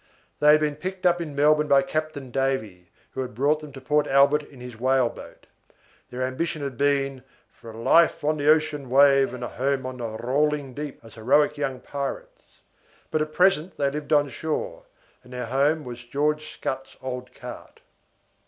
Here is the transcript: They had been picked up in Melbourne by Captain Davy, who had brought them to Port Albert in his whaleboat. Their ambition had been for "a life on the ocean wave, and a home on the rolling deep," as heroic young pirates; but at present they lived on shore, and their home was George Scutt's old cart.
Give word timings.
They 0.39 0.49
had 0.53 0.59
been 0.61 0.77
picked 0.77 1.05
up 1.05 1.21
in 1.21 1.35
Melbourne 1.35 1.67
by 1.67 1.83
Captain 1.83 2.31
Davy, 2.31 2.89
who 3.11 3.21
had 3.21 3.35
brought 3.35 3.59
them 3.59 3.71
to 3.73 3.79
Port 3.81 4.07
Albert 4.07 4.41
in 4.41 4.59
his 4.59 4.75
whaleboat. 4.75 5.45
Their 6.09 6.23
ambition 6.23 6.63
had 6.63 6.75
been 6.75 7.21
for 7.51 7.69
"a 7.69 7.77
life 7.77 8.23
on 8.23 8.37
the 8.37 8.49
ocean 8.49 8.89
wave, 8.89 9.31
and 9.31 9.43
a 9.43 9.47
home 9.47 9.85
on 9.85 9.97
the 9.97 10.09
rolling 10.17 10.73
deep," 10.73 10.99
as 11.05 11.13
heroic 11.13 11.55
young 11.55 11.81
pirates; 11.81 12.61
but 13.11 13.21
at 13.21 13.31
present 13.33 13.77
they 13.77 13.91
lived 13.91 14.11
on 14.11 14.27
shore, 14.27 14.85
and 15.23 15.33
their 15.33 15.45
home 15.45 15.83
was 15.83 16.03
George 16.03 16.51
Scutt's 16.51 16.97
old 17.03 17.31
cart. 17.35 17.81